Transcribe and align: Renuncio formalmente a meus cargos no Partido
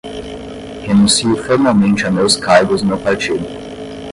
Renuncio 0.87 1.35
formalmente 1.45 2.07
a 2.07 2.09
meus 2.09 2.35
cargos 2.35 2.81
no 2.81 2.97
Partido 2.97 3.45